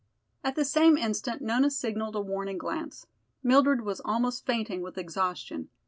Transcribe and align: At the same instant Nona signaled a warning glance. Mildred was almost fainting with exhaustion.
At 0.43 0.55
the 0.55 0.65
same 0.65 0.97
instant 0.97 1.43
Nona 1.43 1.69
signaled 1.69 2.15
a 2.15 2.21
warning 2.21 2.57
glance. 2.57 3.05
Mildred 3.43 3.81
was 3.81 4.01
almost 4.03 4.47
fainting 4.47 4.81
with 4.81 4.97
exhaustion. 4.97 5.69